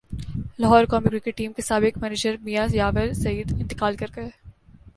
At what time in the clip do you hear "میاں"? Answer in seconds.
2.41-2.65